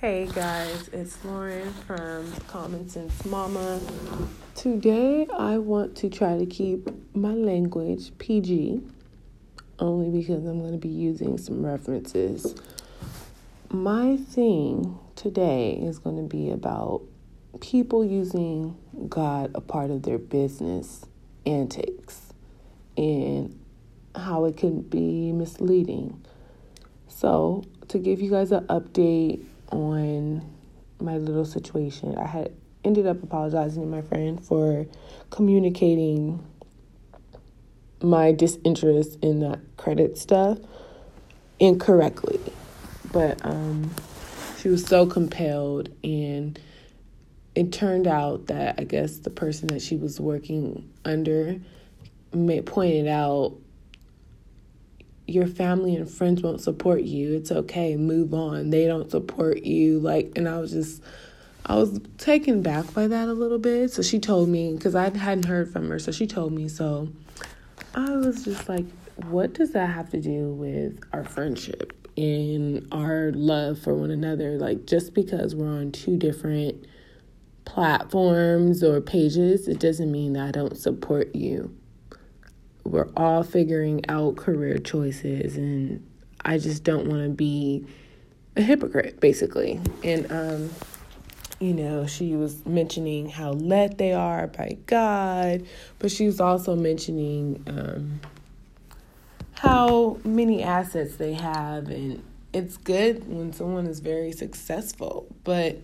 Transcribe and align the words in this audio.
Hey 0.00 0.26
guys, 0.34 0.88
it's 0.94 1.22
Lauren 1.26 1.74
from 1.86 2.32
Common 2.48 2.88
Sense 2.88 3.22
Mama. 3.26 3.78
Today 4.54 5.26
I 5.30 5.58
want 5.58 5.94
to 5.98 6.08
try 6.08 6.38
to 6.38 6.46
keep 6.46 6.88
my 7.14 7.34
language 7.34 8.10
PG 8.16 8.80
only 9.78 10.08
because 10.08 10.46
I'm 10.46 10.58
going 10.58 10.72
to 10.72 10.78
be 10.78 10.88
using 10.88 11.36
some 11.36 11.62
references. 11.62 12.54
My 13.70 14.16
thing 14.16 14.98
today 15.16 15.72
is 15.72 15.98
going 15.98 16.16
to 16.16 16.22
be 16.22 16.50
about 16.50 17.02
people 17.60 18.02
using 18.02 18.78
God 19.06 19.50
a 19.54 19.60
part 19.60 19.90
of 19.90 20.04
their 20.04 20.16
business 20.16 21.04
antics 21.44 22.32
and 22.96 23.60
how 24.14 24.46
it 24.46 24.56
can 24.56 24.80
be 24.80 25.30
misleading. 25.32 26.24
So, 27.06 27.64
to 27.88 27.98
give 27.98 28.22
you 28.22 28.30
guys 28.30 28.50
an 28.50 28.64
update 28.68 29.44
on 29.70 30.44
my 31.00 31.16
little 31.16 31.44
situation, 31.44 32.16
I 32.16 32.26
had 32.26 32.52
ended 32.84 33.06
up 33.06 33.22
apologizing 33.22 33.82
to 33.82 33.88
my 33.88 34.02
friend 34.02 34.44
for 34.44 34.86
communicating 35.30 36.44
my 38.02 38.32
disinterest 38.32 39.18
in 39.22 39.40
that 39.40 39.60
credit 39.76 40.16
stuff 40.16 40.58
incorrectly. 41.58 42.40
But 43.12 43.44
um, 43.44 43.90
she 44.58 44.68
was 44.68 44.84
so 44.84 45.06
compelled, 45.06 45.90
and 46.02 46.58
it 47.54 47.72
turned 47.72 48.06
out 48.06 48.46
that 48.46 48.76
I 48.78 48.84
guess 48.84 49.18
the 49.18 49.30
person 49.30 49.68
that 49.68 49.82
she 49.82 49.96
was 49.96 50.20
working 50.20 50.88
under 51.04 51.60
pointed 52.64 53.08
out 53.08 53.56
your 55.30 55.46
family 55.46 55.96
and 55.96 56.10
friends 56.10 56.42
won't 56.42 56.60
support 56.60 57.02
you. 57.02 57.34
It's 57.34 57.52
okay, 57.52 57.96
move 57.96 58.34
on. 58.34 58.70
They 58.70 58.86
don't 58.86 59.10
support 59.10 59.62
you. 59.62 60.00
Like, 60.00 60.32
and 60.36 60.48
I 60.48 60.58
was 60.58 60.72
just, 60.72 61.02
I 61.66 61.76
was 61.76 62.00
taken 62.18 62.62
back 62.62 62.92
by 62.92 63.06
that 63.06 63.28
a 63.28 63.32
little 63.32 63.58
bit. 63.58 63.90
So 63.92 64.02
she 64.02 64.18
told 64.18 64.48
me, 64.48 64.72
because 64.74 64.94
I 64.94 65.16
hadn't 65.16 65.46
heard 65.46 65.72
from 65.72 65.88
her. 65.88 65.98
So 65.98 66.12
she 66.12 66.26
told 66.26 66.52
me. 66.52 66.68
So 66.68 67.08
I 67.94 68.16
was 68.16 68.44
just 68.44 68.68
like, 68.68 68.86
what 69.26 69.52
does 69.52 69.72
that 69.72 69.90
have 69.90 70.10
to 70.10 70.20
do 70.20 70.52
with 70.52 71.00
our 71.12 71.24
friendship 71.24 72.08
and 72.16 72.86
our 72.92 73.32
love 73.32 73.78
for 73.78 73.94
one 73.94 74.10
another? 74.10 74.58
Like, 74.58 74.86
just 74.86 75.14
because 75.14 75.54
we're 75.54 75.68
on 75.68 75.92
two 75.92 76.16
different 76.16 76.86
platforms 77.64 78.82
or 78.82 79.00
pages, 79.00 79.68
it 79.68 79.78
doesn't 79.78 80.10
mean 80.10 80.32
that 80.32 80.48
I 80.48 80.50
don't 80.50 80.76
support 80.76 81.34
you 81.34 81.76
we're 82.84 83.08
all 83.16 83.42
figuring 83.42 84.04
out 84.08 84.36
career 84.36 84.78
choices 84.78 85.56
and 85.56 86.06
I 86.44 86.58
just 86.58 86.84
don't 86.84 87.06
want 87.06 87.22
to 87.22 87.28
be 87.28 87.86
a 88.56 88.62
hypocrite 88.62 89.20
basically. 89.20 89.80
And 90.02 90.30
um 90.30 90.70
you 91.58 91.74
know, 91.74 92.06
she 92.06 92.36
was 92.36 92.64
mentioning 92.64 93.28
how 93.28 93.52
led 93.52 93.98
they 93.98 94.14
are 94.14 94.46
by 94.46 94.78
God, 94.86 95.66
but 95.98 96.10
she 96.10 96.24
was 96.24 96.40
also 96.40 96.74
mentioning 96.74 97.62
um 97.66 98.20
how 99.52 100.18
many 100.24 100.62
assets 100.62 101.16
they 101.16 101.34
have 101.34 101.88
and 101.88 102.22
it's 102.52 102.76
good 102.78 103.28
when 103.28 103.52
someone 103.52 103.86
is 103.86 104.00
very 104.00 104.32
successful, 104.32 105.26
but 105.44 105.78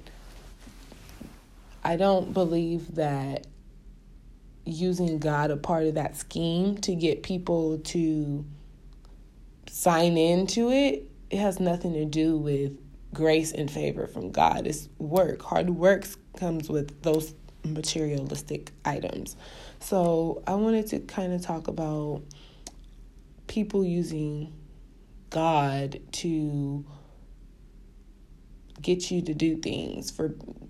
I 1.84 1.96
don't 1.96 2.32
believe 2.32 2.96
that 2.96 3.46
using 4.66 5.18
God 5.18 5.50
a 5.50 5.56
part 5.56 5.84
of 5.84 5.94
that 5.94 6.16
scheme 6.16 6.76
to 6.78 6.94
get 6.94 7.22
people 7.22 7.78
to 7.78 8.44
sign 9.68 10.16
into 10.16 10.70
it, 10.70 11.08
it 11.30 11.38
has 11.38 11.60
nothing 11.60 11.92
to 11.94 12.04
do 12.04 12.36
with 12.36 12.76
grace 13.14 13.52
and 13.52 13.70
favor 13.70 14.06
from 14.06 14.30
God. 14.30 14.66
It's 14.66 14.88
work. 14.98 15.42
Hard 15.42 15.70
work 15.70 16.06
comes 16.36 16.68
with 16.68 17.02
those 17.02 17.34
materialistic 17.64 18.72
items. 18.84 19.36
So 19.80 20.42
I 20.46 20.54
wanted 20.54 20.86
to 20.88 21.00
kind 21.00 21.32
of 21.32 21.42
talk 21.42 21.68
about 21.68 22.22
people 23.46 23.84
using 23.84 24.52
God 25.30 26.00
to 26.12 26.84
get 28.80 29.10
you 29.10 29.22
to 29.22 29.34
do 29.34 29.56
things 29.56 30.10
for 30.10 30.28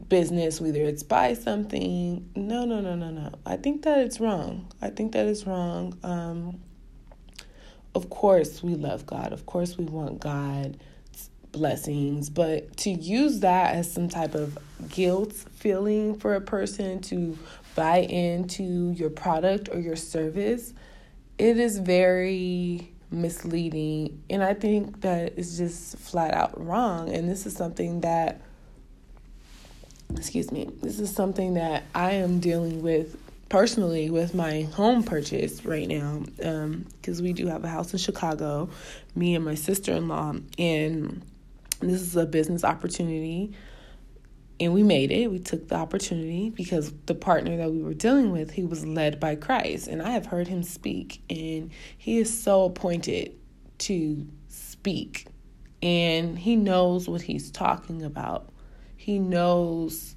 business, 0.09 0.61
whether 0.61 0.83
it's 0.83 1.03
buy 1.03 1.35
something. 1.35 2.29
No, 2.35 2.65
no, 2.65 2.81
no, 2.81 2.95
no, 2.95 3.11
no. 3.11 3.33
I 3.45 3.57
think 3.57 3.83
that 3.83 3.99
it's 3.99 4.21
wrong. 4.21 4.73
I 4.81 4.91
think 4.91 5.13
that 5.13 5.27
is 5.27 5.47
wrong. 5.47 5.99
Um, 6.03 6.61
of 7.95 8.11
course, 8.11 8.63
we 8.63 8.75
love 8.75 9.07
God. 9.07 9.33
Of 9.33 9.47
course, 9.47 9.79
we 9.79 9.85
want 9.85 10.21
God's 10.21 10.77
blessings, 11.53 12.29
but 12.29 12.77
to 12.79 12.91
use 12.91 13.41
that 13.41 13.75
as 13.75 13.91
some 13.91 14.09
type 14.09 14.35
of 14.35 14.59
guilt 14.91 15.33
feeling 15.33 16.19
for 16.19 16.35
a 16.35 16.41
person 16.41 17.01
to 17.01 17.39
buy 17.75 17.99
into 17.99 18.93
your 18.93 19.11
product 19.11 19.69
or 19.73 19.79
your 19.81 19.97
service, 19.97 20.75
it 21.39 21.59
is 21.59 21.79
very 21.79 22.93
misleading. 23.11 24.23
And 24.31 24.43
I 24.43 24.55
think 24.55 25.01
that 25.03 25.35
it's 25.37 25.57
just 25.57 25.99
flat 25.99 26.35
out 26.35 26.65
wrong. 26.65 27.09
And 27.11 27.29
this 27.29 27.47
is 27.47 27.55
something 27.55 28.01
that, 28.01 28.41
excuse 30.17 30.51
me, 30.51 30.71
this 30.83 30.99
is 30.99 31.15
something 31.15 31.55
that 31.55 31.85
I 31.95 32.13
am 32.13 32.41
dealing 32.41 32.83
with 32.83 33.17
personally 33.49 34.11
with 34.11 34.35
my 34.35 34.63
home 34.63 35.03
purchase 35.03 35.65
right 35.65 35.89
now. 35.89 36.25
Because 36.37 37.19
um, 37.21 37.25
we 37.25 37.33
do 37.33 37.47
have 37.47 37.65
a 37.65 37.69
house 37.69 37.93
in 37.93 37.99
Chicago, 37.99 38.69
me 39.15 39.35
and 39.35 39.45
my 39.45 39.55
sister 39.55 39.93
in 39.93 40.09
law. 40.09 40.35
And 40.59 41.23
this 41.81 42.03
is 42.03 42.17
a 42.17 42.27
business 42.27 42.65
opportunity 42.65 43.55
and 44.59 44.73
we 44.73 44.83
made 44.83 45.11
it. 45.11 45.31
We 45.31 45.39
took 45.39 45.69
the 45.69 45.75
opportunity 45.75 46.51
because 46.51 46.93
the 47.07 47.15
partner 47.15 47.57
that 47.57 47.71
we 47.71 47.83
were 47.83 47.95
dealing 47.95 48.33
with, 48.33 48.51
he 48.51 48.65
was 48.65 48.87
led 48.87 49.21
by 49.21 49.37
Christ, 49.37 49.89
and 49.89 50.03
I 50.03 50.11
have 50.11 50.27
heard 50.27 50.49
him 50.49 50.63
speak, 50.63 51.23
and 51.29 51.71
he 51.99 52.19
is 52.19 52.43
so 52.43 52.65
appointed 52.65 53.37
to 53.79 54.27
speak, 54.49 55.27
and 55.83 56.39
he 56.39 56.57
knows 56.57 57.09
what 57.09 57.23
he's 57.23 57.51
talking 57.51 58.03
about. 58.03 58.51
He 58.97 59.19
knows 59.19 60.17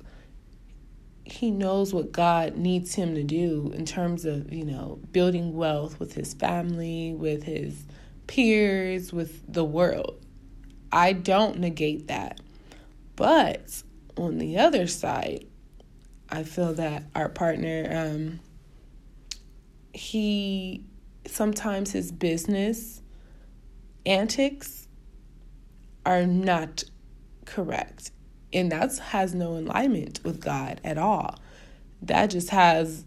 he 1.32 1.52
knows 1.52 1.94
what 1.94 2.12
God 2.12 2.58
needs 2.58 2.96
him 2.96 3.14
to 3.14 3.24
do 3.24 3.72
in 3.76 3.86
terms 3.86 4.26
of, 4.26 4.52
you 4.52 4.66
know, 4.66 5.00
building 5.12 5.56
wealth 5.56 6.00
with 6.00 6.14
his 6.14 6.34
family, 6.34 7.14
with 7.14 7.44
his 7.44 7.86
peers, 8.26 9.14
with 9.14 9.52
the 9.52 9.64
world. 9.64 10.26
I 10.92 11.14
don't 11.14 11.60
negate 11.60 12.08
that. 12.08 12.40
But 13.16 13.84
on 14.20 14.38
the 14.38 14.58
other 14.58 14.88
side, 14.88 15.46
I 16.30 16.44
feel 16.44 16.74
that 16.76 17.04
our 17.16 17.30
partner, 17.30 17.88
um, 17.92 18.40
he 19.94 20.84
sometimes 21.26 21.92
his 21.92 22.12
business 22.12 23.02
antics 24.06 24.88
are 26.06 26.26
not 26.26 26.84
correct. 27.46 28.12
And 28.52 28.72
that 28.72 28.98
has 28.98 29.36
no 29.36 29.52
alignment 29.52 30.22
with 30.24 30.40
God 30.40 30.82
at 30.84 30.98
all. 30.98 31.38
That 32.02 32.28
just 32.28 32.50
has 32.50 33.06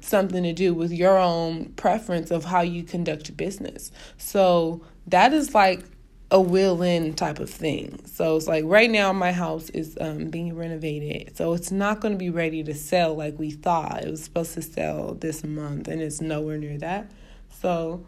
something 0.00 0.42
to 0.42 0.52
do 0.52 0.74
with 0.74 0.92
your 0.92 1.18
own 1.18 1.66
preference 1.72 2.30
of 2.30 2.44
how 2.44 2.62
you 2.62 2.82
conduct 2.82 3.36
business. 3.36 3.90
So 4.16 4.84
that 5.06 5.32
is 5.32 5.54
like 5.54 5.84
a 6.30 6.40
will 6.40 6.82
in 6.82 7.14
type 7.14 7.38
of 7.38 7.48
thing. 7.48 8.04
So 8.04 8.36
it's 8.36 8.46
like 8.46 8.64
right 8.66 8.90
now 8.90 9.12
my 9.12 9.32
house 9.32 9.70
is 9.70 9.96
um, 10.00 10.26
being 10.26 10.54
renovated. 10.54 11.36
So 11.36 11.54
it's 11.54 11.70
not 11.70 12.00
going 12.00 12.12
to 12.12 12.18
be 12.18 12.30
ready 12.30 12.62
to 12.64 12.74
sell 12.74 13.14
like 13.14 13.38
we 13.38 13.50
thought. 13.50 14.04
It 14.04 14.10
was 14.10 14.24
supposed 14.24 14.54
to 14.54 14.62
sell 14.62 15.14
this 15.14 15.42
month 15.42 15.88
and 15.88 16.02
it's 16.02 16.20
nowhere 16.20 16.58
near 16.58 16.76
that. 16.78 17.10
So 17.60 18.04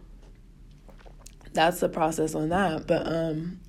that's 1.54 1.80
the 1.80 1.88
process 1.88 2.34
on 2.34 2.50
that. 2.50 2.86
But 2.86 3.06
um 3.06 3.60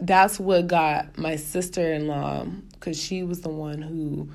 that's 0.00 0.40
what 0.40 0.66
got 0.66 1.16
my 1.16 1.36
sister-in-law 1.36 2.46
cuz 2.80 3.00
she 3.00 3.22
was 3.22 3.42
the 3.42 3.48
one 3.48 3.80
who 3.82 4.28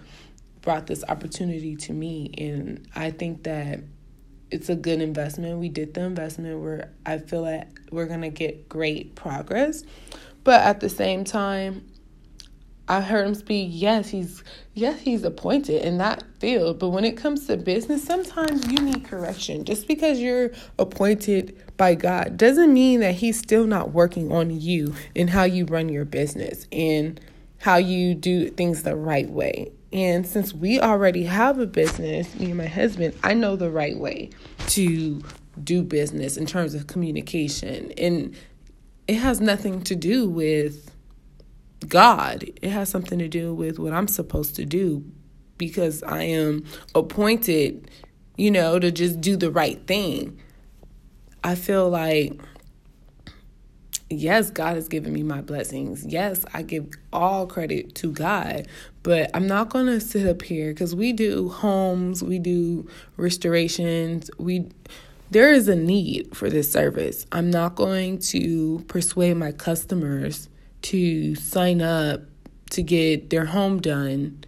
brought 0.62 0.88
this 0.88 1.04
opportunity 1.10 1.76
to 1.76 1.92
me 1.92 2.32
and 2.38 2.88
I 2.96 3.12
think 3.12 3.44
that 3.44 3.82
it's 4.52 4.70
a 4.70 4.76
good 4.76 5.02
investment. 5.02 5.60
We 5.60 5.70
did 5.70 5.94
the 5.94 6.02
investment 6.02 6.62
where 6.62 6.92
I 7.06 7.18
feel 7.18 7.42
like 7.42 7.68
we're 7.92 8.08
to 8.08 8.30
get 8.30 8.70
great 8.70 9.16
progress. 9.16 9.84
But 10.44 10.62
at 10.62 10.80
the 10.80 10.90
same 10.90 11.24
time, 11.24 11.86
I 12.90 13.02
heard 13.02 13.28
him 13.28 13.36
speak. 13.36 13.70
Yes, 13.74 14.10
he's 14.10 14.44
yes, 14.74 15.02
he's 15.02 15.24
appointed 15.24 15.82
in 15.82 15.98
that 15.98 16.24
field. 16.40 16.80
But 16.80 16.90
when 16.90 17.04
it 17.04 17.18
comes 17.18 17.48
to 17.48 17.58
business, 17.58 18.04
sometimes 18.04 18.66
you 18.72 18.78
need 18.78 19.04
correction. 19.04 19.66
Just 19.66 19.88
because 19.88 20.20
you're 20.20 20.52
appointed 20.80 21.62
by 21.76 21.96
God 21.96 22.38
doesn't 22.38 22.74
mean 22.74 23.02
that 23.02 23.16
he's 23.16 23.38
still 23.38 23.68
not 23.68 23.92
working 23.92 24.32
on 24.32 24.50
you 24.50 24.96
and 25.16 25.30
how 25.30 25.44
you 25.44 25.66
run 25.66 25.90
your 25.90 26.06
business 26.06 26.66
and 26.72 27.20
how 27.60 27.76
you 27.76 28.16
do 28.16 28.50
things 28.50 28.84
the 28.84 28.96
right 28.96 29.30
way. 29.30 29.72
And 29.94 30.28
since 30.28 30.54
we 30.54 30.80
already 30.80 31.24
have 31.24 31.60
a 31.60 31.66
business, 31.66 32.36
me 32.40 32.48
and 32.48 32.58
my 32.58 32.68
husband, 32.68 33.16
I 33.24 33.34
know 33.34 33.56
the 33.56 33.72
right 33.72 33.98
way 33.98 34.32
to 34.68 35.24
do 35.64 35.84
business 35.84 36.38
in 36.38 36.46
terms 36.46 36.74
of 36.74 36.88
communication. 36.88 37.92
And 37.98 38.36
it 39.08 39.16
has 39.16 39.40
nothing 39.40 39.82
to 39.84 39.96
do 39.96 40.30
with 40.30 40.92
God. 41.88 42.44
It 42.62 42.70
has 42.70 42.90
something 42.90 43.20
to 43.20 43.28
do 43.28 43.54
with 43.54 43.80
what 43.80 43.94
I'm 43.94 44.08
supposed 44.08 44.56
to 44.58 44.66
do 44.66 45.06
because 45.58 46.04
I 46.04 46.24
am 46.24 46.66
appointed, 46.94 47.90
you 48.36 48.52
know, 48.52 48.80
to 48.80 48.92
just 48.92 49.22
do 49.22 49.38
the 49.38 49.52
right 49.52 49.86
thing. 49.88 50.40
I 51.44 51.56
feel 51.56 51.90
like 51.90 52.40
yes, 54.10 54.50
God 54.50 54.76
has 54.76 54.88
given 54.88 55.14
me 55.14 55.24
my 55.24 55.42
blessings. 55.42 56.06
Yes, 56.06 56.46
I 56.54 56.62
give 56.62 56.90
all 57.12 57.48
credit 57.48 57.96
to 57.96 58.12
God, 58.12 58.68
but 59.08 59.32
I'm 59.34 59.48
not 59.48 59.70
going 59.70 59.86
to 59.86 60.02
sit 60.02 60.28
up 60.28 60.42
here 60.42 60.74
cuz 60.74 60.94
we 60.94 61.14
do 61.14 61.48
homes, 61.48 62.22
we 62.22 62.40
do 62.40 62.90
restorations, 63.16 64.30
we 64.38 64.68
there 65.32 65.54
is 65.54 65.70
a 65.70 65.78
need 65.78 66.36
for 66.36 66.50
this 66.50 66.70
service. 66.70 67.26
I'm 67.32 67.50
not 67.50 67.76
going 67.76 68.20
to 68.34 68.84
persuade 68.90 69.36
my 69.36 69.54
customers 69.54 70.50
to 70.90 71.36
sign 71.36 71.82
up 71.82 72.24
to 72.72 72.84
get 72.84 73.30
their 73.30 73.46
home 73.46 73.80
done 73.80 74.44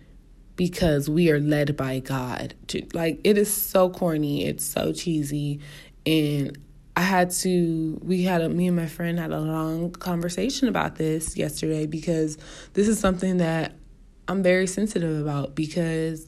because 0.57 1.09
we 1.09 1.31
are 1.31 1.39
led 1.39 1.77
by 1.77 1.99
God. 1.99 2.53
To, 2.67 2.85
Like 2.93 3.21
it 3.23 3.37
is 3.37 3.49
so 3.53 3.89
corny, 3.89 4.43
it's 4.45 4.65
so 4.65 4.91
cheesy 4.91 5.61
and 6.05 6.57
I 6.97 7.03
had 7.03 7.31
to, 7.43 7.97
we 8.03 8.23
had 8.23 8.41
a, 8.41 8.49
me 8.49 8.67
and 8.67 8.75
my 8.75 8.87
friend 8.87 9.17
had 9.17 9.31
a 9.31 9.39
long 9.39 9.91
conversation 9.91 10.67
about 10.67 10.97
this 10.97 11.37
yesterday 11.37 11.85
because 11.85 12.37
this 12.73 12.89
is 12.89 12.99
something 12.99 13.37
that 13.37 13.78
I'm 14.29 14.43
very 14.43 14.67
sensitive 14.67 15.19
about 15.19 15.55
because 15.55 16.27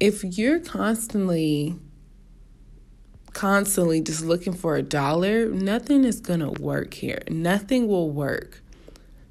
if 0.00 0.24
you're 0.24 0.58
constantly, 0.58 1.76
constantly 3.34 4.00
just 4.00 4.24
looking 4.24 4.54
for 4.54 4.76
a 4.76 4.82
dollar, 4.82 5.50
nothing 5.50 6.04
is 6.04 6.18
going 6.18 6.40
to 6.40 6.58
work 6.58 6.94
here. 6.94 7.20
Nothing 7.28 7.86
will 7.86 8.10
work. 8.10 8.62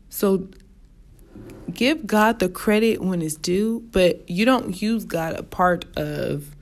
So 0.10 0.48
give 1.74 2.06
God 2.06 2.38
the 2.38 2.50
credit 2.50 3.02
when 3.02 3.24
it's 3.24 3.34
due, 3.34 3.84
but 3.92 4.30
you 4.30 4.46
don't 4.46 4.80
use 4.80 5.06
God 5.06 5.34
a 5.34 5.44
part 5.44 5.86
of 5.98 6.56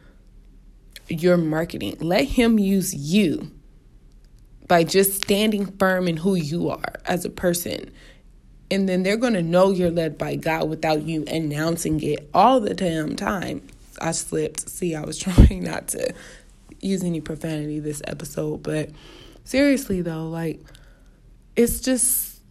your 1.10 1.36
marketing. 1.36 1.98
Let 2.00 2.24
Him 2.24 2.58
use 2.58 2.96
you 2.96 3.52
by 4.70 4.86
just 4.86 5.16
standing 5.16 5.66
firm 5.78 6.08
in 6.08 6.16
who 6.16 6.36
you 6.36 6.70
are 6.70 6.94
as 7.06 7.26
a 7.26 7.30
person. 7.30 7.92
And 8.70 8.88
then 8.88 9.04
they're 9.04 9.18
going 9.18 9.34
to 9.34 9.42
know 9.42 9.72
you're 9.72 9.92
led 9.92 10.18
by 10.18 10.36
God 10.36 10.70
without 10.70 11.04
you 11.04 11.24
announcing 11.28 12.02
it 12.04 12.30
all 12.34 12.60
the 12.60 12.74
damn 12.74 13.16
time. 13.16 13.66
I 14.02 14.12
slipped. 14.12 14.70
See, 14.70 14.96
I 14.96 15.02
was 15.02 15.18
trying 15.18 15.64
not 15.64 15.88
to 15.90 16.14
use 16.82 17.04
any 17.04 17.22
profanity 17.22 17.80
this 17.80 18.02
episode, 18.06 18.64
but 18.64 18.90
seriously 19.44 20.02
though, 20.02 20.28
like 20.28 20.60
it's 21.56 21.80
just 21.80 22.42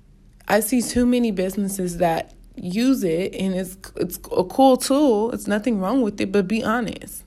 I 0.48 0.60
see 0.60 0.82
too 0.82 1.06
many 1.06 1.30
businesses 1.30 1.98
that 1.98 2.34
use 2.56 3.04
it 3.04 3.34
and 3.34 3.54
it's 3.54 3.76
it's 3.96 4.16
a 4.36 4.42
cool 4.44 4.76
tool. 4.76 5.30
It's 5.30 5.46
nothing 5.46 5.78
wrong 5.78 6.02
with 6.02 6.20
it, 6.20 6.32
but 6.32 6.48
be 6.48 6.64
honest 6.64 7.22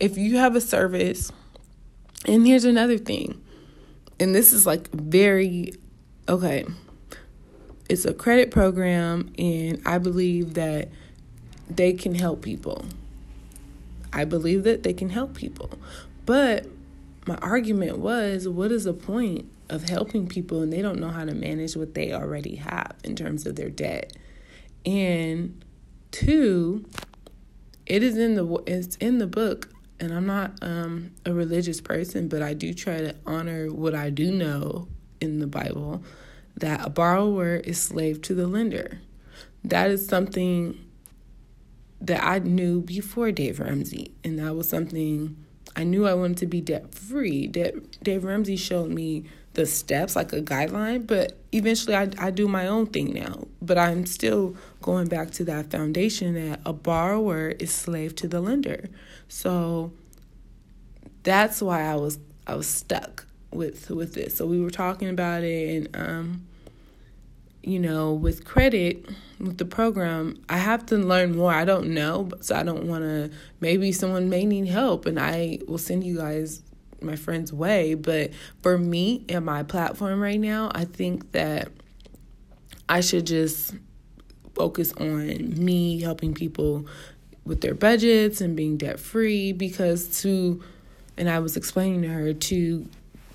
if 0.00 0.16
you 0.16 0.38
have 0.38 0.56
a 0.56 0.60
service, 0.60 1.30
and 2.26 2.46
here's 2.46 2.64
another 2.64 2.98
thing, 2.98 3.40
and 4.18 4.34
this 4.34 4.52
is 4.52 4.66
like 4.66 4.90
very 4.90 5.74
okay. 6.28 6.64
It's 7.90 8.04
a 8.04 8.14
credit 8.14 8.52
program, 8.52 9.32
and 9.36 9.82
I 9.84 9.98
believe 9.98 10.54
that 10.54 10.90
they 11.68 11.92
can 11.92 12.14
help 12.14 12.40
people. 12.40 12.84
I 14.12 14.24
believe 14.24 14.62
that 14.62 14.84
they 14.84 14.92
can 14.92 15.08
help 15.08 15.34
people. 15.34 15.72
But 16.24 16.66
my 17.26 17.34
argument 17.38 17.98
was 17.98 18.46
what 18.46 18.70
is 18.70 18.84
the 18.84 18.92
point 18.92 19.50
of 19.68 19.88
helping 19.88 20.28
people 20.28 20.62
and 20.62 20.72
they 20.72 20.82
don't 20.82 21.00
know 21.00 21.08
how 21.08 21.24
to 21.24 21.34
manage 21.34 21.74
what 21.74 21.94
they 21.94 22.12
already 22.12 22.54
have 22.54 22.94
in 23.02 23.16
terms 23.16 23.44
of 23.44 23.56
their 23.56 23.70
debt? 23.70 24.12
And 24.86 25.64
two, 26.12 26.86
it 27.86 28.04
is 28.04 28.16
in 28.16 28.36
the 28.36 28.62
it's 28.68 28.94
in 28.98 29.18
the 29.18 29.26
book 29.26 29.68
and 29.98 30.12
I'm 30.14 30.26
not 30.26 30.52
um, 30.62 31.10
a 31.26 31.32
religious 31.32 31.80
person, 31.80 32.28
but 32.28 32.40
I 32.40 32.54
do 32.54 32.72
try 32.72 32.98
to 32.98 33.16
honor 33.26 33.66
what 33.66 33.96
I 33.96 34.10
do 34.10 34.30
know 34.30 34.86
in 35.20 35.40
the 35.40 35.48
Bible 35.48 36.04
that 36.60 36.86
a 36.86 36.90
borrower 36.90 37.56
is 37.56 37.80
slave 37.80 38.22
to 38.22 38.34
the 38.34 38.46
lender. 38.46 39.00
That 39.64 39.90
is 39.90 40.06
something 40.06 40.78
that 42.00 42.24
I 42.24 42.38
knew 42.38 42.80
before 42.80 43.30
Dave 43.32 43.60
Ramsey, 43.60 44.12
and 44.24 44.38
that 44.38 44.54
was 44.54 44.68
something 44.68 45.36
I 45.76 45.84
knew 45.84 46.06
I 46.06 46.14
wanted 46.14 46.38
to 46.38 46.46
be 46.46 46.60
debt 46.60 46.94
free. 46.94 47.46
Dave 47.46 48.24
Ramsey 48.24 48.56
showed 48.56 48.90
me 48.90 49.24
the 49.54 49.66
steps, 49.66 50.16
like 50.16 50.32
a 50.32 50.40
guideline, 50.40 51.06
but 51.06 51.36
eventually 51.52 51.96
I, 51.96 52.08
I 52.18 52.30
do 52.30 52.48
my 52.48 52.66
own 52.66 52.86
thing 52.86 53.12
now. 53.12 53.46
But 53.60 53.78
I'm 53.78 54.06
still 54.06 54.56
going 54.80 55.08
back 55.08 55.30
to 55.32 55.44
that 55.44 55.70
foundation 55.70 56.34
that 56.34 56.60
a 56.64 56.72
borrower 56.72 57.48
is 57.48 57.72
slave 57.72 58.14
to 58.16 58.28
the 58.28 58.40
lender. 58.40 58.88
So 59.28 59.92
that's 61.22 61.60
why 61.60 61.82
I 61.82 61.96
was 61.96 62.18
I 62.46 62.54
was 62.54 62.66
stuck 62.66 63.26
with 63.52 63.90
with 63.90 64.14
this. 64.14 64.36
So 64.36 64.46
we 64.46 64.60
were 64.60 64.70
talking 64.70 65.08
about 65.08 65.42
it 65.42 65.88
and 65.94 65.96
um 65.96 66.46
you 67.62 67.78
know, 67.78 68.12
with 68.12 68.44
credit 68.44 69.06
with 69.38 69.58
the 69.58 69.64
program, 69.64 70.42
I 70.48 70.58
have 70.58 70.86
to 70.86 70.96
learn 70.96 71.36
more. 71.36 71.52
I 71.52 71.64
don't 71.64 71.94
know, 71.94 72.30
so 72.40 72.54
I 72.54 72.62
don't 72.62 72.84
want 72.84 73.04
to 73.04 73.30
maybe 73.60 73.92
someone 73.92 74.28
may 74.28 74.44
need 74.44 74.66
help 74.66 75.06
and 75.06 75.18
I 75.18 75.58
will 75.66 75.78
send 75.78 76.04
you 76.04 76.18
guys 76.18 76.62
my 77.02 77.16
friend's 77.16 77.52
way. 77.52 77.94
But 77.94 78.32
for 78.62 78.76
me 78.78 79.24
and 79.28 79.44
my 79.44 79.62
platform 79.62 80.20
right 80.20 80.40
now, 80.40 80.70
I 80.74 80.84
think 80.84 81.32
that 81.32 81.68
I 82.88 83.00
should 83.00 83.26
just 83.26 83.74
focus 84.54 84.92
on 84.94 85.64
me 85.64 86.00
helping 86.00 86.34
people 86.34 86.86
with 87.44 87.60
their 87.62 87.74
budgets 87.74 88.40
and 88.40 88.56
being 88.56 88.76
debt 88.76 89.00
free 89.00 89.52
because 89.52 90.20
to 90.22 90.62
and 91.16 91.28
I 91.28 91.38
was 91.38 91.56
explaining 91.56 92.02
to 92.02 92.08
her 92.08 92.32
to 92.32 92.88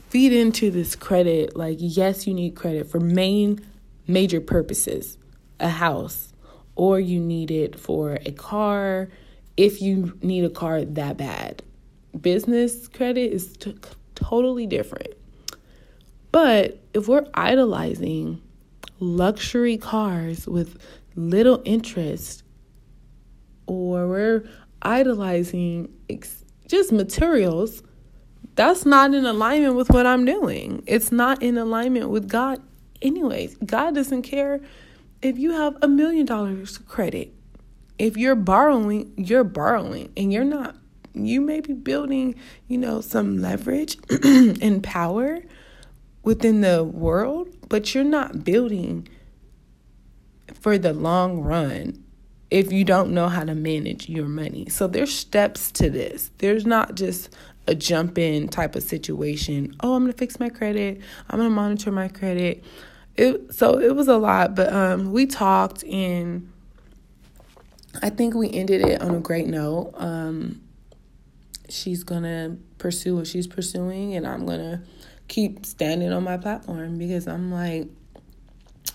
feed 0.10 0.34
into 0.34 0.70
this 0.70 0.96
credit 0.96 1.56
like 1.56 1.78
yes 1.80 2.28
you 2.28 2.34
need 2.34 2.56
credit 2.56 2.90
for 2.90 3.00
main 3.00 3.66
major 4.08 4.42
purposes 4.42 5.18
a 5.60 5.70
house 5.70 6.34
or 6.76 7.00
you 7.00 7.20
need 7.20 7.50
it 7.52 7.80
for 7.80 8.20
a 8.26 8.32
car 8.32 9.10
if 9.58 9.82
you 9.82 10.18
need 10.22 10.44
a 10.44 10.50
car 10.50 10.84
that 10.84 11.18
bad 11.18 11.64
business 12.22 12.88
credit 12.88 13.32
is 13.32 13.56
t- 13.58 13.78
totally 14.16 14.66
different. 14.66 15.14
But 16.32 16.80
if 16.94 17.08
we're 17.08 17.26
idolizing 17.34 18.42
luxury 19.00 19.78
cars 19.78 20.48
with 20.48 20.78
little 21.16 21.62
interest, 21.66 22.44
or 23.68 24.08
we're 24.08 24.48
idolizing 24.82 25.92
ex- 26.10 26.44
just 26.68 26.92
materials, 26.92 27.84
that's 28.56 28.86
not 28.86 29.14
in 29.14 29.26
alignment 29.26 29.76
with 29.76 29.90
what 29.90 30.06
I'm 30.06 30.26
doing. 30.26 30.84
It's 30.88 31.12
not 31.12 31.42
in 31.42 31.58
alignment 31.58 32.10
with 32.10 32.30
God, 32.30 32.62
anyways. 33.02 33.56
God 33.66 33.96
doesn't 33.96 34.24
care 34.24 34.62
if 35.22 35.38
you 35.38 35.52
have 35.52 35.78
a 35.82 35.88
million 35.88 36.26
dollars 36.26 36.78
credit. 36.78 37.34
If 37.98 38.18
you're 38.18 38.36
borrowing, 38.36 39.14
you're 39.18 39.44
borrowing, 39.44 40.12
and 40.18 40.32
you're 40.32 40.44
not 40.44 40.76
you 41.16 41.42
may 41.42 41.62
be 41.62 41.74
building, 41.74 42.36
you 42.68 42.78
know, 42.78 43.02
some 43.02 43.42
leverage 43.42 43.98
and 44.24 44.84
power 44.84 45.42
within 46.24 46.62
the 46.62 46.84
world, 46.84 47.48
but 47.70 47.96
you're 47.96 48.04
not 48.04 48.44
building 48.44 49.08
for 50.54 50.78
the 50.78 50.94
long 50.94 51.42
run 51.42 52.04
if 52.52 52.72
you 52.72 52.84
don't 52.84 53.12
know 53.12 53.30
how 53.30 53.44
to 53.44 53.56
manage 53.56 54.10
your 54.10 54.28
money. 54.28 54.68
So 54.70 54.88
there's 54.88 55.14
steps 55.14 55.72
to 55.74 55.90
this. 55.90 56.32
There's 56.38 56.66
not 56.66 56.96
just 56.96 57.36
a 57.68 57.76
jump 57.76 58.18
in 58.18 58.48
type 58.48 58.76
of 58.76 58.84
situation. 58.84 59.76
Oh, 59.82 59.96
I'm 59.96 60.08
to 60.08 60.14
fix 60.14 60.40
my 60.40 60.50
credit. 60.50 61.02
I'm 61.30 61.40
to 61.40 61.50
monitor 61.50 61.92
my 61.92 62.08
credit. 62.08 62.64
It 63.16 63.54
so 63.54 63.80
it 63.80 63.96
was 63.96 64.08
a 64.08 64.18
lot, 64.18 64.56
but 64.56 64.72
um 64.74 65.12
we 65.12 65.26
talked 65.26 65.84
and 65.86 66.52
I 68.02 68.10
think 68.10 68.36
we 68.36 68.52
ended 68.52 68.82
it 68.82 69.02
on 69.02 69.16
a 69.16 69.20
great 69.20 69.48
note. 69.48 69.94
Um 69.96 70.62
she's 71.70 72.04
gonna 72.04 72.58
pursue 72.78 73.16
what 73.16 73.28
she's 73.28 73.48
pursuing 73.48 74.16
and 74.16 74.28
I'm 74.28 74.46
gonna 74.46 74.84
keep 75.28 75.66
standing 75.66 76.12
on 76.12 76.24
my 76.24 76.38
platform 76.38 76.98
because 76.98 77.28
I'm 77.28 77.52
like 77.52 77.88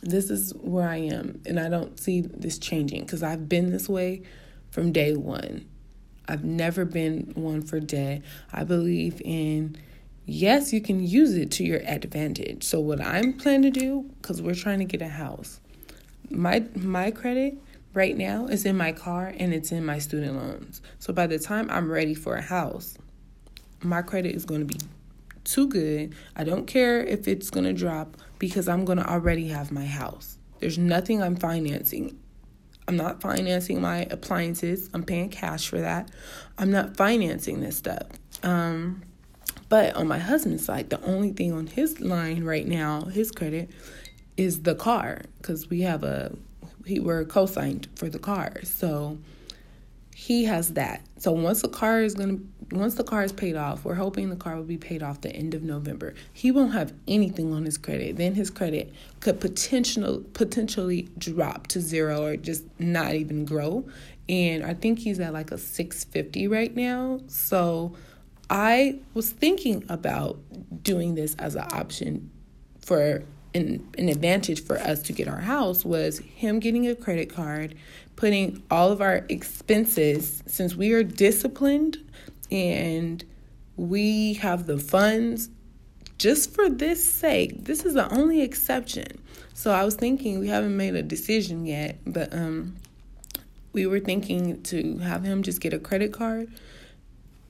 this 0.02 0.30
is 0.30 0.54
where 0.54 0.88
I 0.88 0.96
am 0.96 1.40
and 1.46 1.58
I 1.58 1.68
don't 1.68 1.98
see 1.98 2.20
this 2.20 2.58
changing 2.58 3.02
because 3.02 3.22
I've 3.22 3.48
been 3.48 3.70
this 3.70 3.88
way 3.88 4.22
from 4.70 4.92
day 4.92 5.14
one. 5.16 5.66
I've 6.30 6.44
never 6.44 6.84
been 6.84 7.32
one 7.34 7.62
for 7.62 7.80
debt. 7.80 8.22
I 8.52 8.64
believe 8.64 9.20
in 9.24 9.76
yes, 10.26 10.72
you 10.72 10.80
can 10.80 11.04
use 11.04 11.34
it 11.34 11.50
to 11.52 11.64
your 11.64 11.80
advantage. 11.80 12.62
So 12.62 12.78
what 12.80 13.00
I'm 13.00 13.32
planning 13.32 13.72
to 13.72 13.80
do 13.80 14.10
cuz 14.22 14.40
we're 14.40 14.54
trying 14.54 14.78
to 14.78 14.84
get 14.84 15.02
a 15.02 15.08
house. 15.08 15.60
My 16.30 16.64
my 16.76 17.10
credit 17.10 17.58
right 17.94 18.16
now 18.16 18.46
is 18.46 18.64
in 18.64 18.76
my 18.76 18.92
car 18.92 19.34
and 19.36 19.52
it's 19.52 19.72
in 19.72 19.84
my 19.84 19.98
student 19.98 20.36
loans. 20.36 20.80
So 20.98 21.12
by 21.12 21.26
the 21.26 21.38
time 21.38 21.68
I'm 21.70 21.90
ready 21.90 22.14
for 22.14 22.36
a 22.36 22.42
house, 22.42 22.96
my 23.82 24.02
credit 24.02 24.34
is 24.34 24.44
going 24.44 24.60
to 24.60 24.66
be 24.66 24.80
too 25.44 25.66
good. 25.66 26.14
I 26.36 26.44
don't 26.44 26.66
care 26.66 27.02
if 27.02 27.26
it's 27.26 27.50
going 27.50 27.64
to 27.64 27.72
drop 27.72 28.16
because 28.38 28.68
I'm 28.68 28.84
going 28.84 28.98
to 28.98 29.10
already 29.10 29.48
have 29.48 29.72
my 29.72 29.86
house. 29.86 30.38
There's 30.60 30.78
nothing 30.78 31.22
I'm 31.22 31.36
financing. 31.36 32.18
I'm 32.90 32.96
not 32.96 33.20
financing 33.20 33.80
my 33.80 33.98
appliances. 34.10 34.90
I'm 34.92 35.04
paying 35.04 35.28
cash 35.28 35.68
for 35.68 35.80
that. 35.80 36.10
I'm 36.58 36.72
not 36.72 36.96
financing 36.96 37.60
this 37.60 37.76
stuff. 37.76 38.02
Um, 38.42 39.02
but 39.68 39.94
on 39.94 40.08
my 40.08 40.18
husband's 40.18 40.64
side, 40.64 40.90
the 40.90 41.00
only 41.04 41.30
thing 41.30 41.52
on 41.52 41.68
his 41.68 42.00
line 42.00 42.42
right 42.42 42.66
now, 42.66 43.02
his 43.02 43.30
credit, 43.30 43.70
is 44.36 44.62
the 44.62 44.74
car 44.74 45.22
because 45.38 45.70
we 45.70 45.82
have 45.82 46.02
a 46.02 46.36
he 46.84 46.98
we're 46.98 47.24
co-signed 47.24 47.86
for 47.94 48.08
the 48.08 48.18
car. 48.18 48.54
So 48.64 49.18
he 50.12 50.46
has 50.46 50.72
that. 50.72 51.06
So 51.16 51.30
once 51.30 51.62
the 51.62 51.68
car 51.68 52.02
is 52.02 52.16
gonna 52.16 52.38
once 52.72 52.94
the 52.94 53.04
car 53.04 53.24
is 53.24 53.32
paid 53.32 53.56
off, 53.56 53.84
we're 53.84 53.94
hoping 53.94 54.30
the 54.30 54.36
car 54.36 54.56
will 54.56 54.62
be 54.62 54.76
paid 54.76 55.02
off 55.02 55.20
the 55.20 55.34
end 55.34 55.54
of 55.54 55.62
November. 55.62 56.14
He 56.32 56.50
won't 56.50 56.72
have 56.72 56.92
anything 57.08 57.52
on 57.52 57.64
his 57.64 57.76
credit. 57.76 58.16
Then 58.16 58.34
his 58.34 58.50
credit 58.50 58.92
could 59.20 59.40
potentially 59.40 60.24
potentially 60.32 61.08
drop 61.18 61.66
to 61.68 61.80
zero 61.80 62.24
or 62.24 62.36
just 62.36 62.64
not 62.78 63.14
even 63.14 63.44
grow. 63.44 63.84
And 64.28 64.64
I 64.64 64.74
think 64.74 65.00
he's 65.00 65.18
at 65.18 65.32
like 65.32 65.50
a 65.50 65.58
650 65.58 66.46
right 66.46 66.74
now. 66.74 67.20
So 67.26 67.96
I 68.48 69.00
was 69.14 69.30
thinking 69.30 69.84
about 69.88 70.38
doing 70.82 71.14
this 71.14 71.34
as 71.36 71.56
an 71.56 71.66
option 71.72 72.30
for 72.80 73.24
an, 73.54 73.88
an 73.98 74.08
advantage 74.08 74.64
for 74.64 74.78
us 74.78 75.02
to 75.02 75.12
get 75.12 75.28
our 75.28 75.40
house 75.40 75.84
was 75.84 76.18
him 76.18 76.60
getting 76.60 76.86
a 76.86 76.94
credit 76.94 77.34
card, 77.34 77.74
putting 78.16 78.62
all 78.70 78.92
of 78.92 79.00
our 79.00 79.24
expenses, 79.28 80.42
since 80.46 80.76
we 80.76 80.92
are 80.92 81.02
disciplined 81.02 81.98
and 82.50 83.24
we 83.76 84.34
have 84.34 84.66
the 84.66 84.78
funds 84.78 85.50
just 86.18 86.54
for 86.54 86.68
this 86.68 87.02
sake. 87.02 87.64
This 87.64 87.84
is 87.84 87.94
the 87.94 88.12
only 88.12 88.42
exception. 88.42 89.22
So 89.54 89.70
I 89.70 89.84
was 89.84 89.94
thinking 89.94 90.38
we 90.38 90.48
haven't 90.48 90.76
made 90.76 90.94
a 90.94 91.02
decision 91.02 91.66
yet, 91.66 91.98
but 92.06 92.34
um 92.34 92.76
we 93.72 93.86
were 93.86 94.00
thinking 94.00 94.62
to 94.64 94.98
have 94.98 95.22
him 95.22 95.42
just 95.42 95.60
get 95.60 95.72
a 95.72 95.78
credit 95.78 96.12
card 96.12 96.50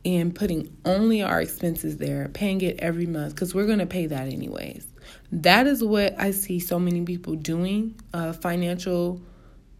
and 0.04 0.34
putting 0.34 0.74
only 0.84 1.22
our 1.22 1.40
expenses 1.40 1.98
there, 1.98 2.28
paying 2.28 2.60
it 2.60 2.78
every 2.80 3.06
month 3.06 3.34
because 3.34 3.54
we're 3.54 3.66
going 3.66 3.78
to 3.78 3.86
pay 3.86 4.06
that 4.06 4.28
anyways. 4.28 4.86
That 5.32 5.66
is 5.66 5.82
what 5.82 6.18
I 6.18 6.30
see 6.30 6.58
so 6.58 6.78
many 6.78 7.02
people 7.04 7.34
doing, 7.34 7.94
uh, 8.14 8.32
financial 8.32 9.20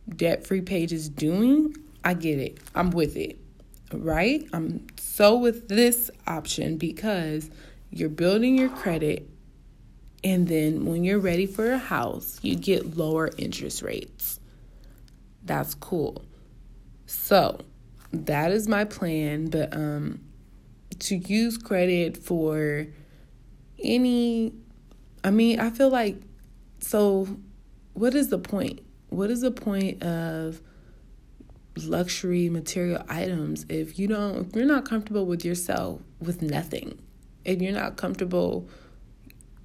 debt 0.08 0.46
free 0.46 0.60
pages 0.60 1.08
doing. 1.08 1.76
I 2.04 2.14
get 2.14 2.38
it. 2.38 2.58
I'm 2.74 2.90
with 2.90 3.16
it. 3.16 3.38
Right? 3.92 4.46
I'm 4.52 4.86
so 5.12 5.36
with 5.36 5.66
this 5.68 6.08
option 6.28 6.76
because 6.76 7.50
you're 7.90 8.08
building 8.08 8.56
your 8.56 8.68
credit 8.68 9.28
and 10.22 10.46
then 10.46 10.84
when 10.86 11.02
you're 11.02 11.18
ready 11.18 11.46
for 11.46 11.72
a 11.72 11.78
house, 11.78 12.38
you 12.42 12.54
get 12.54 12.96
lower 12.96 13.28
interest 13.36 13.82
rates. 13.82 14.38
That's 15.42 15.74
cool. 15.74 16.24
So, 17.06 17.58
that 18.12 18.52
is 18.52 18.68
my 18.68 18.84
plan, 18.84 19.46
but 19.50 19.74
um 19.76 20.20
to 21.00 21.16
use 21.16 21.58
credit 21.58 22.16
for 22.16 22.86
any 23.82 24.52
I 25.24 25.30
mean, 25.32 25.58
I 25.58 25.70
feel 25.70 25.90
like 25.90 26.22
so 26.78 27.26
what 27.94 28.14
is 28.14 28.28
the 28.28 28.38
point? 28.38 28.78
What 29.08 29.28
is 29.28 29.40
the 29.40 29.50
point 29.50 30.04
of 30.04 30.62
luxury 31.76 32.48
material 32.48 33.02
items 33.08 33.64
if 33.68 33.98
you 33.98 34.08
don't 34.08 34.48
if 34.48 34.56
you're 34.56 34.66
not 34.66 34.84
comfortable 34.84 35.24
with 35.24 35.44
yourself 35.44 36.00
with 36.20 36.42
nothing? 36.42 36.98
If 37.44 37.62
you're 37.62 37.72
not 37.72 37.96
comfortable 37.96 38.68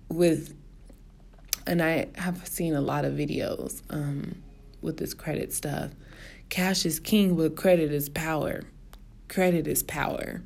with 0.09 0.55
and 1.67 1.81
I 1.81 2.07
have 2.15 2.47
seen 2.47 2.75
a 2.75 2.81
lot 2.81 3.05
of 3.05 3.13
videos 3.13 3.81
um, 3.89 4.35
with 4.81 4.97
this 4.97 5.13
credit 5.13 5.51
stuff. 5.51 5.91
Cash 6.50 6.85
is 6.85 7.00
king, 7.00 7.35
but 7.35 7.55
credit 7.55 7.91
is 7.91 8.07
power. 8.07 8.63
Credit 9.27 9.67
is 9.67 9.81
power. 9.83 10.43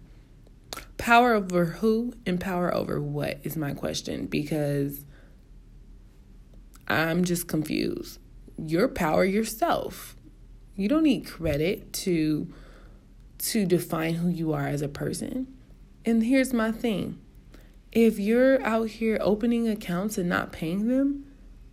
Power 0.98 1.34
over 1.34 1.66
who 1.66 2.14
and 2.26 2.40
power 2.40 2.74
over 2.74 3.02
what 3.02 3.40
is 3.44 3.58
my 3.58 3.74
question 3.74 4.26
because 4.26 5.04
I'm 6.88 7.24
just 7.24 7.48
confused. 7.48 8.20
Your 8.58 8.88
power 8.88 9.26
yourself. 9.26 10.16
You 10.80 10.88
don't 10.88 11.04
need 11.04 11.28
credit 11.28 11.92
to 12.06 12.48
to 13.40 13.66
define 13.66 14.14
who 14.14 14.30
you 14.30 14.54
are 14.54 14.66
as 14.66 14.82
a 14.82 14.88
person. 14.88 15.48
And 16.06 16.24
here's 16.24 16.54
my 16.54 16.72
thing. 16.72 17.20
If 17.92 18.18
you're 18.18 18.62
out 18.66 18.88
here 18.88 19.18
opening 19.20 19.68
accounts 19.68 20.18
and 20.18 20.30
not 20.30 20.54
paying 20.54 20.88
them, 20.88 21.26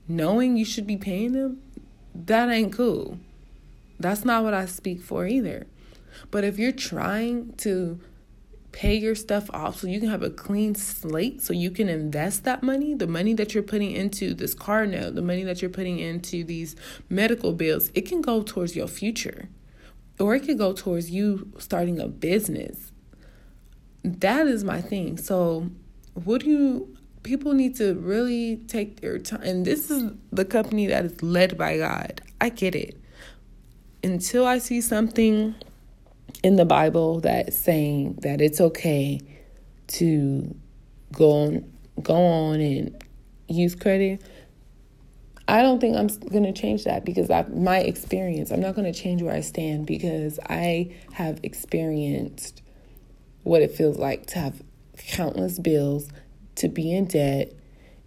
knowing 0.09 0.57
you 0.57 0.65
should 0.65 0.89
be 0.89 0.97
paying 0.97 1.33
them, 1.33 1.63
that 2.17 2.51
ain't 2.51 2.73
cool. 2.73 3.21
That's 4.01 4.25
not 4.25 4.43
what 4.43 4.55
I 4.55 4.67
speak 4.67 5.01
for 5.03 5.25
either. 5.25 5.69
But 6.33 6.43
if 6.43 6.59
you're 6.59 6.73
trying 6.73 7.53
to 7.59 8.01
pay 8.77 8.95
your 8.95 9.15
stuff 9.15 9.49
off 9.55 9.81
so 9.81 9.87
you 9.87 9.99
can 9.99 10.11
have 10.11 10.23
a 10.23 10.29
clean 10.29 10.75
slate 10.75 11.41
so 11.41 11.55
you 11.55 11.71
can 11.71 11.89
invest 11.89 12.45
that 12.45 12.63
money 12.63 12.93
the 12.93 13.07
money 13.07 13.33
that 13.33 13.55
you're 13.55 13.63
putting 13.63 13.91
into 13.91 14.35
this 14.35 14.53
car 14.53 14.85
note 14.85 15.15
the 15.15 15.23
money 15.23 15.43
that 15.43 15.63
you're 15.63 15.71
putting 15.71 15.99
into 15.99 16.45
these 16.45 16.77
medical 17.09 17.55
bills 17.55 17.91
it 17.95 18.03
can 18.03 18.21
go 18.21 18.43
towards 18.43 18.77
your 18.77 18.87
future. 18.87 19.49
Or 20.19 20.35
it 20.35 20.41
could 20.41 20.59
go 20.59 20.73
towards 20.73 21.11
you 21.11 21.53
starting 21.59 21.99
a 21.99 22.09
business. 22.09 22.93
That 24.03 24.47
is 24.47 24.65
my 24.65 24.81
thing. 24.81 25.19
So 25.19 25.71
what 26.13 26.43
do 26.43 26.51
you 26.51 26.97
people 27.23 27.53
need 27.53 27.77
to 27.77 27.95
really 27.95 28.59
take 28.69 29.01
their 29.01 29.19
time 29.19 29.43
and 29.43 29.65
this 29.65 29.91
is 29.91 30.13
the 30.31 30.45
company 30.45 30.87
that 30.87 31.05
is 31.05 31.23
led 31.23 31.59
by 31.59 31.79
god. 31.79 32.21
I 32.41 32.51
get 32.51 32.75
it. 32.75 32.97
Until 34.05 34.47
i 34.47 34.59
see 34.59 34.81
something 34.81 35.55
in 36.43 36.57
the 36.57 36.65
Bible 36.65 37.21
that's 37.21 37.57
saying 37.57 38.19
that 38.23 38.41
it's 38.41 38.61
okay 38.61 39.21
to 39.89 40.55
go 41.13 41.31
on 41.31 41.73
go 42.03 42.15
on 42.15 42.61
and 42.61 43.05
use 43.49 43.75
credit. 43.75 44.23
I 45.49 45.63
don't 45.63 45.81
think 45.81 45.97
I'm 45.97 46.09
going 46.29 46.43
to 46.43 46.53
change 46.53 46.85
that 46.85 47.05
because 47.05 47.29
my 47.55 47.79
experience. 47.79 48.51
I'm 48.51 48.61
not 48.61 48.75
going 48.75 48.93
to 48.93 48.99
change 48.99 49.23
where 49.23 49.35
I 49.35 49.41
stand 49.41 49.87
because 49.87 50.41
I 50.49 50.95
have 51.13 51.39
experienced 51.45 52.63
what 53.45 53.63
it 53.63 53.71
feels 53.71 53.97
like 53.97 54.27
to 54.27 54.41
have 54.41 54.61
countless 55.13 55.61
bills, 55.61 56.09
to 56.57 56.69
be 56.69 56.93
in 56.93 57.05
debt, 57.05 57.53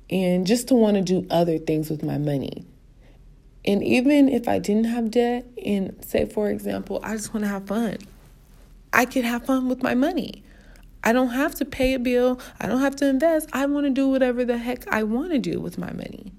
and 0.09 0.45
just 0.45 0.67
to 0.67 0.75
want 0.75 0.95
to 0.95 1.01
do 1.01 1.25
other 1.29 1.57
things 1.57 1.89
with 1.89 2.03
my 2.03 2.17
money. 2.17 2.65
And 3.63 3.83
even 3.83 4.27
if 4.27 4.47
I 4.47 4.59
didn't 4.59 4.85
have 4.85 5.11
debt, 5.11 5.45
and 5.63 6.03
say, 6.03 6.25
for 6.25 6.49
example, 6.49 6.99
I 7.03 7.15
just 7.15 7.33
want 7.33 7.45
to 7.45 7.49
have 7.49 7.67
fun, 7.67 7.97
I 8.93 9.05
can 9.05 9.23
have 9.23 9.45
fun 9.45 9.69
with 9.69 9.83
my 9.83 9.93
money. 9.93 10.43
I 11.03 11.13
don't 11.13 11.29
have 11.29 11.55
to 11.55 11.65
pay 11.65 11.93
a 11.93 11.99
bill. 11.99 12.39
I 12.59 12.67
don't 12.67 12.81
have 12.81 12.95
to 12.97 13.07
invest. 13.07 13.49
I 13.53 13.65
want 13.65 13.85
to 13.85 13.89
do 13.89 14.07
whatever 14.07 14.43
the 14.43 14.57
heck 14.57 14.87
I 14.87 15.03
want 15.03 15.31
to 15.31 15.39
do 15.39 15.59
with 15.59 15.77
my 15.77 15.91
money. 15.91 16.33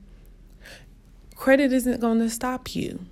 Credit 1.37 1.73
isn't 1.73 2.01
going 2.01 2.19
to 2.19 2.29
stop 2.29 2.75
you. 2.75 3.07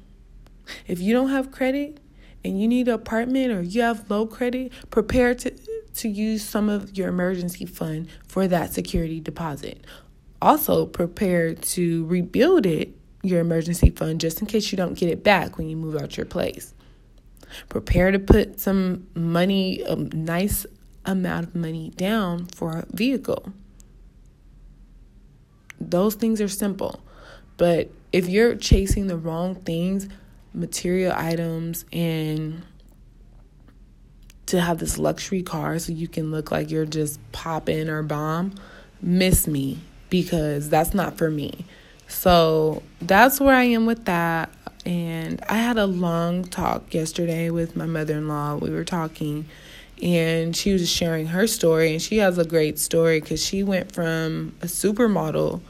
If 0.87 1.01
you 1.01 1.15
don't 1.15 1.31
have 1.31 1.51
credit 1.51 1.99
and 2.45 2.61
you 2.61 2.69
need 2.69 2.89
an 2.89 2.95
apartment 2.95 3.53
or 3.53 3.63
you 3.63 3.81
have 3.81 4.11
low 4.11 4.27
credit, 4.27 4.73
prepare 4.91 5.35
to 5.37 5.55
to 5.95 6.09
use 6.09 6.45
some 6.45 6.69
of 6.69 6.97
your 6.97 7.09
emergency 7.09 7.67
fund 7.67 8.09
for 8.27 8.47
that 8.47 8.73
security 8.73 9.19
deposit. 9.19 9.85
Also, 10.41 10.87
prepare 10.87 11.55
to 11.55 12.07
rebuild 12.07 12.67
it, 12.67 12.95
your 13.23 13.41
emergency 13.41 13.91
fund, 13.91 14.21
just 14.21 14.41
in 14.41 14.47
case 14.47 14.71
you 14.71 14.77
don't 14.77 14.95
get 14.95 15.09
it 15.09 15.25
back 15.25 15.59
when 15.59 15.69
you 15.69 15.77
move 15.77 15.97
out 15.97 16.17
your 16.17 16.27
place. 16.27 16.73
Prepare 17.69 18.11
to 18.13 18.19
put 18.19 18.61
some 18.61 19.07
money, 19.15 19.83
a 19.83 19.97
nice 19.97 20.67
amount 21.05 21.49
of 21.49 21.55
money 21.55 21.91
down 21.97 22.47
for 22.47 22.79
a 22.79 22.87
vehicle. 22.91 23.53
Those 25.81 26.15
things 26.15 26.41
are 26.41 26.49
simple. 26.49 27.01
But 27.57 27.91
if 28.13 28.29
you're 28.29 28.57
chasing 28.57 29.07
the 29.07 29.17
wrong 29.17 29.55
things, 29.55 30.09
material 30.55 31.13
items, 31.15 31.85
and 31.93 32.63
to 34.47 34.61
have 34.61 34.79
this 34.79 34.99
luxury 34.99 35.43
car 35.43 35.79
so 35.79 35.93
you 35.93 36.09
can 36.09 36.31
look 36.31 36.51
like 36.51 36.71
you're 36.71 36.87
just 36.87 37.21
popping 37.33 37.89
or 37.89 38.03
bomb, 38.03 38.55
miss 39.03 39.47
me 39.47 39.79
because 40.11 40.71
that's 40.71 40.95
not 40.95 41.19
for 41.19 41.31
me. 41.31 41.67
So 42.09 42.83
that's 43.03 43.41
where 43.41 43.55
I 43.55 43.65
am 43.65 43.85
with 43.85 44.07
that. 44.07 44.51
And 44.89 45.45
I 45.51 45.59
had 45.59 45.77
a 45.77 45.85
long 45.85 46.45
talk 46.45 46.95
yesterday 46.95 47.51
with 47.51 47.77
my 47.77 47.85
mother 47.85 48.17
in 48.17 48.27
law. 48.27 48.55
We 48.57 48.71
were 48.71 48.87
talking, 48.87 49.45
and 50.03 50.57
she 50.57 50.73
was 50.73 50.91
sharing 50.91 51.27
her 51.27 51.47
story. 51.47 51.93
And 51.93 52.01
she 52.01 52.17
has 52.17 52.39
a 52.39 52.45
great 52.47 52.79
story 52.79 53.21
because 53.21 53.45
she 53.45 53.63
went 53.63 53.93
from 53.93 54.55
a 54.63 54.65
supermodel 54.65 55.61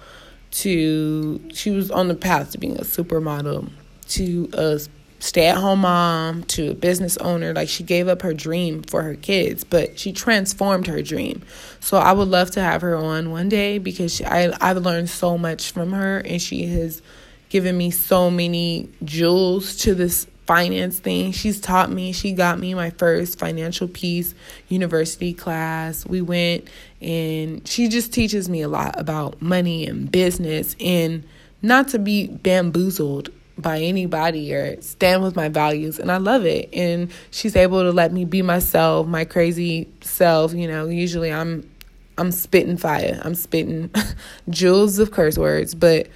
to, 0.53 1.41
she 1.53 1.71
was 1.73 1.91
on 1.91 2.07
the 2.07 2.15
path 2.15 2.53
to 2.53 2.59
being 2.59 2.77
a 2.77 2.83
supermodel 2.83 3.71
to 4.11 4.51
a 4.53 4.81
stay 5.19 5.49
at 5.49 5.57
home 5.57 5.81
mom 5.81 6.45
to 6.45 6.71
a 6.71 6.75
business 6.75 7.17
owner. 7.17 7.53
Like 7.53 7.69
she 7.69 7.83
gave 7.83 8.07
up 8.07 8.23
her 8.23 8.33
dream 8.33 8.85
for 8.85 9.03
her 9.03 9.17
kids, 9.17 9.65
but 9.65 9.99
she 9.99 10.13
transformed 10.13 10.87
her 10.87 11.03
dream. 11.03 11.43
So 11.81 11.97
I 11.99 12.13
would 12.13 12.29
love 12.29 12.53
to 12.53 12.61
have 12.61 12.83
her 12.83 12.95
on 12.95 13.33
one 13.33 13.49
day 13.49 13.79
because 13.79 14.15
she, 14.15 14.25
I 14.25 14.57
I've 14.61 14.77
learned 14.77 15.11
so 15.11 15.37
much 15.37 15.73
from 15.73 15.91
her 15.91 16.19
and 16.19 16.41
she 16.41 16.67
has 16.67 17.03
given 17.49 17.77
me 17.77 17.91
so 17.91 18.31
many 18.31 18.89
jewels 19.05 19.77
to 19.77 19.95
this 19.95 20.27
finance 20.49 20.99
thing. 20.99 21.31
She's 21.31 21.61
taught 21.61 21.91
me, 21.91 22.13
she 22.13 22.33
got 22.33 22.59
me 22.59 22.73
my 22.73 22.89
first 22.91 23.39
financial 23.39 23.87
peace 23.87 24.35
university 24.69 25.35
class. 25.35 26.07
We 26.07 26.23
went 26.23 26.69
and 27.03 27.69
she 27.69 27.89
just 27.89 28.15
teaches 28.15 28.49
me 28.49 28.63
a 28.63 28.69
lot 28.69 28.99
about 28.99 29.43
money 29.43 29.87
and 29.87 30.11
business 30.11 30.75
and 30.81 31.23
not 31.61 31.89
to 31.89 31.99
be 31.99 32.29
bamboozled 32.29 33.31
by 33.59 33.81
anybody 33.81 34.55
or 34.55 34.81
stand 34.81 35.23
with 35.23 35.37
my 35.37 35.49
values 35.49 35.99
and 35.99 36.11
I 36.13 36.17
love 36.19 36.47
it 36.47 36.71
and 36.73 37.11
she's 37.31 37.57
able 37.57 37.83
to 37.83 37.91
let 37.91 38.13
me 38.13 38.25
be 38.25 38.41
myself 38.41 39.07
my 39.07 39.25
crazy 39.25 39.89
self 40.01 40.55
you 40.55 40.69
know 40.69 40.87
usually 40.87 41.33
I'm 41.33 41.69
I'm 42.17 42.31
spitting 42.31 42.77
fire 42.77 43.21
I'm 43.25 43.35
spitting 43.35 43.91
jewels 44.49 45.01
of 45.01 45.11
curse 45.11 45.37
words 45.37 45.75
but 45.75 46.07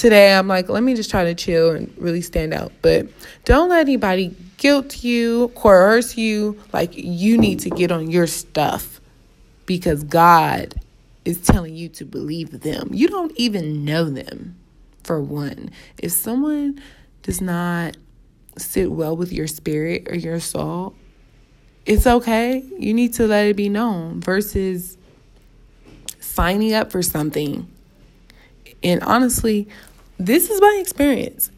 today 0.00 0.34
I'm 0.34 0.48
like 0.48 0.68
let 0.68 0.82
me 0.82 0.94
just 0.94 1.10
try 1.10 1.24
to 1.24 1.34
chill 1.34 1.70
and 1.70 1.92
really 1.98 2.22
stand 2.22 2.54
out 2.54 2.72
but 2.82 3.06
don't 3.44 3.68
let 3.68 3.80
anybody 3.80 4.34
guilt 4.56 5.04
you 5.04 5.48
coerce 5.54 6.16
you 6.16 6.58
like 6.72 6.96
you 6.96 7.36
need 7.38 7.60
to 7.60 7.70
get 7.70 7.92
on 7.92 8.10
your 8.10 8.26
stuff 8.26 9.00
because 9.66 10.04
God 10.04 10.74
is 11.24 11.40
telling 11.40 11.74
you 11.74 11.88
to 11.90 12.04
believe 12.04 12.60
them 12.62 12.88
you 12.92 13.08
don't 13.08 13.32
even 13.36 13.84
know 13.84 14.08
them 14.08 14.56
for 15.02 15.20
one. 15.20 15.70
If 15.98 16.12
someone 16.12 16.80
does 17.22 17.40
not 17.40 17.96
sit 18.56 18.90
well 18.92 19.16
with 19.16 19.32
your 19.32 19.46
spirit 19.46 20.08
or 20.08 20.14
your 20.14 20.40
soul, 20.40 20.94
it's 21.86 22.06
okay. 22.06 22.64
You 22.78 22.94
need 22.94 23.14
to 23.14 23.26
let 23.26 23.46
it 23.46 23.56
be 23.56 23.68
known 23.68 24.20
versus 24.20 24.96
signing 26.20 26.74
up 26.74 26.92
for 26.92 27.02
something. 27.02 27.66
And 28.82 29.02
honestly, 29.02 29.68
this 30.20 30.50
is 30.50 30.60
my 30.60 30.78
experience. 30.80 31.50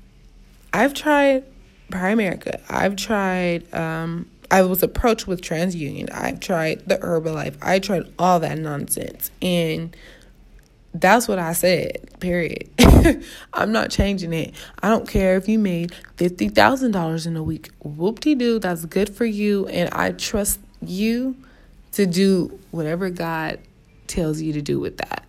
I've 0.72 0.94
tried 0.94 1.44
Primerica. 1.90 2.60
I've 2.70 2.96
tried 2.96 3.72
um 3.74 4.28
I 4.50 4.62
was 4.62 4.82
approached 4.82 5.26
with 5.26 5.40
TransUnion. 5.40 6.12
I've 6.12 6.38
tried 6.38 6.86
the 6.86 6.98
Herbalife. 6.98 7.56
I 7.62 7.78
tried 7.78 8.12
all 8.18 8.38
that 8.40 8.58
nonsense. 8.58 9.30
And 9.40 9.96
that's 10.92 11.26
what 11.26 11.38
I 11.38 11.54
said, 11.54 12.20
period. 12.20 12.68
I'm 13.54 13.72
not 13.72 13.90
changing 13.90 14.34
it. 14.34 14.54
I 14.82 14.90
don't 14.90 15.08
care 15.08 15.38
if 15.38 15.48
you 15.48 15.58
made 15.58 15.92
$50,000 16.18 17.26
in 17.26 17.36
a 17.36 17.42
week. 17.42 17.70
Whoop 17.82 18.20
de 18.20 18.34
doo, 18.34 18.58
that's 18.58 18.84
good 18.84 19.08
for 19.08 19.24
you. 19.24 19.66
And 19.68 19.88
I 19.94 20.12
trust 20.12 20.60
you 20.82 21.34
to 21.92 22.04
do 22.04 22.58
whatever 22.72 23.08
God 23.08 23.58
tells 24.06 24.42
you 24.42 24.52
to 24.52 24.60
do 24.60 24.78
with 24.78 24.98
that. 24.98 25.24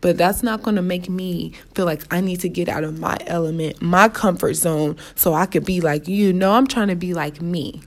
But 0.00 0.18
that's 0.18 0.42
not 0.42 0.62
going 0.62 0.76
to 0.76 0.82
make 0.82 1.08
me 1.08 1.52
feel 1.74 1.86
like 1.86 2.02
I 2.12 2.20
need 2.20 2.40
to 2.40 2.48
get 2.48 2.68
out 2.68 2.84
of 2.84 2.98
my 2.98 3.16
element, 3.26 3.80
my 3.80 4.08
comfort 4.08 4.54
zone, 4.54 4.96
so 5.14 5.34
I 5.34 5.46
could 5.46 5.64
be 5.64 5.80
like 5.80 6.08
you. 6.08 6.32
No, 6.32 6.52
I'm 6.52 6.66
trying 6.66 6.88
to 6.88 6.96
be 6.96 7.14
like 7.14 7.40
me. 7.40 7.82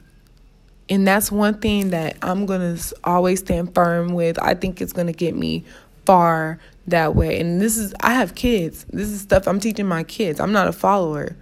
And 0.88 1.08
that's 1.08 1.32
one 1.32 1.60
thing 1.60 1.90
that 1.90 2.18
I'm 2.22 2.46
going 2.46 2.78
to 2.78 2.96
always 3.04 3.40
stand 3.40 3.74
firm 3.74 4.14
with. 4.14 4.40
I 4.40 4.54
think 4.54 4.82
it's 4.82 4.94
going 4.94 5.08
to 5.08 5.14
get 5.14 5.36
me 5.36 5.64
far 6.06 6.60
that 6.88 7.16
way. 7.16 7.40
And 7.40 7.60
this 7.60 7.78
is, 7.78 7.94
I 8.02 8.14
have 8.14 8.36
kids. 8.36 8.86
This 8.90 9.10
is 9.10 9.22
stuff 9.22 9.48
I'm 9.48 9.60
teaching 9.60 9.88
my 9.88 10.04
kids. 10.04 10.40
I'm 10.40 10.52
not 10.52 10.68
a 10.68 10.72
follower, 10.72 11.36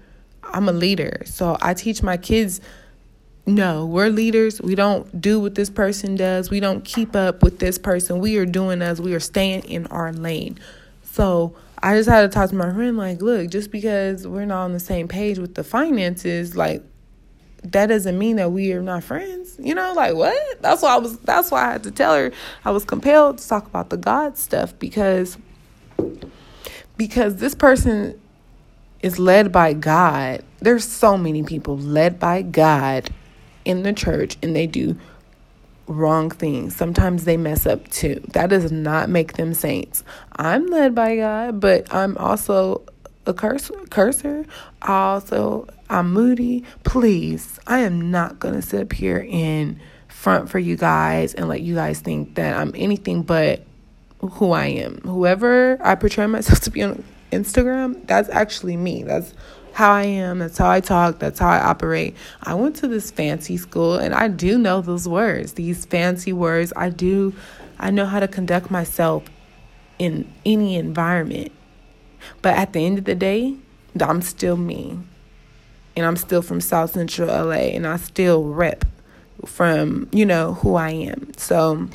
I'm 0.44 0.70
a 0.70 0.72
leader. 0.72 1.22
So 1.26 1.58
I 1.62 1.74
teach 1.74 2.02
my 2.02 2.18
kids 2.18 2.62
no, 3.46 3.86
we're 3.86 4.10
leaders. 4.10 4.62
We 4.62 4.76
don't 4.76 5.20
do 5.20 5.40
what 5.40 5.56
this 5.56 5.70
person 5.70 6.16
does. 6.16 6.50
We 6.50 6.62
don't 6.62 6.86
keep 6.86 7.16
up 7.16 7.44
with 7.44 7.60
this 7.60 7.78
person. 7.78 8.20
We 8.20 8.38
are 8.38 8.46
doing 8.46 8.82
us. 8.82 9.00
We 9.00 9.14
are 9.14 9.20
staying 9.20 9.64
in 9.66 9.86
our 9.88 10.14
lane. 10.14 10.60
So 11.04 11.54
I 11.82 11.96
just 11.98 12.08
had 12.08 12.22
to 12.22 12.30
talk 12.30 12.50
to 12.52 12.56
my 12.56 12.72
friend, 12.72 12.98
like, 12.98 13.22
look, 13.22 13.50
just 13.50 13.70
because 13.70 14.26
we're 14.26 14.46
not 14.46 14.64
on 14.64 14.72
the 14.72 14.80
same 14.80 15.10
page 15.10 15.40
with 15.40 15.56
the 15.56 15.64
finances, 15.64 16.56
like, 16.56 16.84
that 17.64 17.88
doesn't 17.88 18.18
mean 18.18 18.38
that 18.38 18.52
we 18.52 18.72
are 18.74 18.82
not 18.82 19.04
friends. 19.04 19.58
You 19.60 19.76
know, 19.76 19.94
like 19.94 20.16
what? 20.16 20.62
That's 20.62 20.82
why 20.82 20.96
I 20.96 20.98
was 20.98 21.18
that's 21.20 21.50
why 21.50 21.66
I 21.66 21.72
had 21.72 21.84
to 21.84 21.92
tell 21.92 22.14
her 22.14 22.34
I 22.66 22.72
was 22.72 22.84
compelled 22.84 23.38
to 23.38 23.48
talk 23.48 23.66
about 23.66 23.90
the 23.90 23.96
God 23.96 24.38
stuff 24.38 24.78
because 24.80 25.38
because 26.98 27.38
this 27.38 27.56
person 27.56 28.20
is 29.02 29.18
led 29.18 29.54
by 29.54 29.72
God. 29.72 30.44
There's 30.60 30.84
so 30.84 31.18
many 31.18 31.44
people 31.44 31.78
led 31.78 32.20
by 32.20 32.42
God 32.42 33.10
in 33.66 33.84
the 33.84 33.94
church 33.94 34.38
and 34.42 34.56
they 34.56 34.68
do 34.68 34.98
wrong 35.88 36.30
things. 36.30 36.76
Sometimes 36.76 37.26
they 37.26 37.38
mess 37.38 37.66
up 37.66 37.88
too. 37.90 38.22
That 38.34 38.50
does 38.50 38.72
not 38.72 39.10
make 39.10 39.34
them 39.34 39.54
saints. 39.54 40.04
I'm 40.34 40.68
led 40.68 40.96
by 40.96 41.18
God, 41.18 41.60
but 41.60 41.94
I'm 41.94 42.18
also 42.18 42.84
a 43.26 43.34
cursor. 43.34 43.76
cursor. 43.90 44.46
Also 44.82 45.68
I'm 45.90 46.12
moody. 46.12 46.64
Please, 46.84 47.60
I 47.68 47.80
am 47.80 48.12
not 48.12 48.40
to 48.56 48.62
sit 48.62 48.82
up 48.82 48.94
here 48.94 49.26
in 49.28 49.80
front 50.08 50.50
for 50.50 50.60
you 50.60 50.76
guys 50.76 51.34
and 51.34 51.48
let 51.48 51.62
you 51.62 51.76
guys 51.76 52.00
think 52.00 52.36
that 52.36 52.56
I'm 52.56 52.72
anything 52.76 53.24
but 53.24 53.66
who 54.20 54.52
I 54.52 54.68
am. 54.68 55.02
Whoever 55.02 55.78
I 55.82 55.96
portray 55.96 56.28
myself 56.28 56.60
to 56.62 56.72
be 56.72 56.82
on 56.82 57.04
Instagram, 57.32 58.08
that's 58.08 58.30
actually 58.30 58.78
me. 58.78 59.04
That's 59.04 59.34
how 59.74 59.92
I 59.92 60.04
am. 60.04 60.40
That's 60.40 60.58
how 60.58 60.70
I 60.70 60.80
talk. 60.80 61.20
That's 61.20 61.40
how 61.40 61.50
I 61.50 61.60
operate. 61.60 62.16
I 62.42 62.54
went 62.54 62.76
to 62.78 62.88
this 62.88 63.12
fancy 63.12 63.58
school 63.58 63.96
and 63.96 64.14
I 64.14 64.28
do 64.28 64.58
know 64.58 64.82
those 64.82 65.08
words, 65.08 65.54
these 65.54 65.86
fancy 65.86 66.32
words. 66.32 66.72
I 66.76 66.90
do, 66.90 67.34
I 67.80 67.92
know 67.92 68.06
how 68.06 68.20
to 68.20 68.28
conduct 68.28 68.72
myself 68.72 69.24
in 70.00 70.32
any 70.46 70.76
environment. 70.76 71.52
But 72.42 72.56
at 72.56 72.74
the 72.74 72.86
end 72.86 73.00
of 73.00 73.06
the 73.06 73.16
day, 73.16 73.56
I'm 74.00 74.22
still 74.22 74.58
me 74.58 75.00
and 75.96 76.06
I'm 76.06 76.18
still 76.18 76.42
from 76.42 76.62
South 76.62 76.92
Central 76.92 77.28
LA 77.28 77.74
and 77.74 77.86
I 77.86 77.98
still 77.98 78.44
rep 78.46 78.86
from, 79.46 80.08
you 80.12 80.26
know, 80.26 80.54
who 80.54 80.76
I 80.76 80.92
am. 80.92 81.34
So 81.38 81.88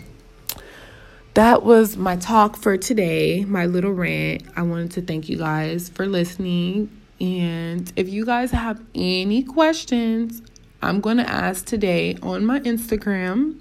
that 1.34 1.62
was 1.62 1.96
my 1.96 2.16
talk 2.16 2.56
for 2.56 2.76
today, 2.76 3.44
my 3.44 3.66
little 3.66 3.92
rant. 3.92 4.42
I 4.56 4.62
wanted 4.62 4.90
to 4.92 5.02
thank 5.02 5.28
you 5.28 5.38
guys 5.38 5.88
for 5.88 6.06
listening. 6.06 6.97
And 7.20 7.92
if 7.96 8.08
you 8.08 8.24
guys 8.24 8.50
have 8.52 8.80
any 8.94 9.42
questions, 9.42 10.42
I'm 10.82 11.00
going 11.00 11.16
to 11.16 11.28
ask 11.28 11.64
today 11.64 12.16
on 12.22 12.44
my 12.46 12.60
Instagram 12.60 13.60